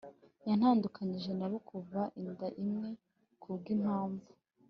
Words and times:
Yantandukanije 0.47 1.31
n 1.39 1.41
abo 1.45 1.57
tuva 1.67 2.01
inda 2.21 2.47
imwe 2.63 2.89
kubwi 3.41 3.71
mpamvu 3.81 4.29